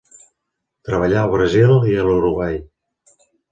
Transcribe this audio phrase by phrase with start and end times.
[0.89, 2.61] Treballà al Brasil i a l'Uruguai.